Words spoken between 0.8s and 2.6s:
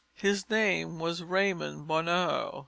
was Raymond Bonheur.